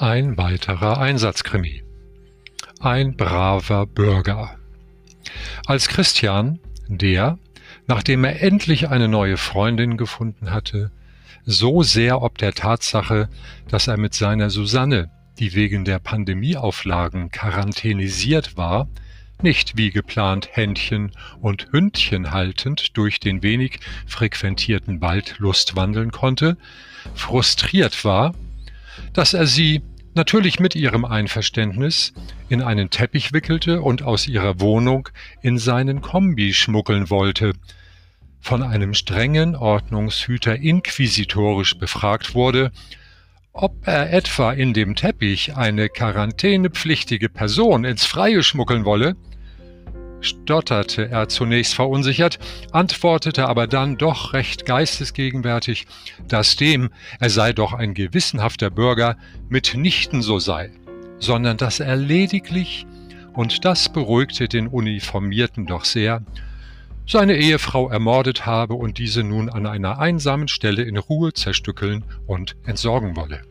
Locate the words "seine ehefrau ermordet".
67.06-68.46